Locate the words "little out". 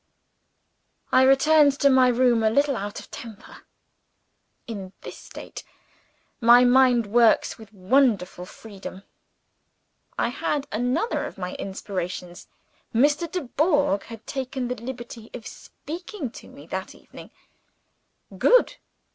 2.49-2.99